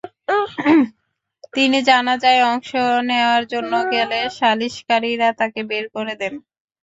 তিনি 1.53 1.77
জানাজায় 1.89 2.41
অংশ 2.51 2.69
নেওয়ার 3.09 3.43
জন্য 3.53 3.73
গেলে 3.93 4.19
সালিসকারীরা 4.37 5.29
তাঁকে 5.39 5.61
বের 5.69 5.85
করে 5.95 6.13
দেন। 6.21 6.33